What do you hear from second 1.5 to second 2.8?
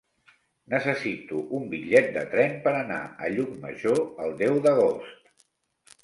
un bitllet de tren per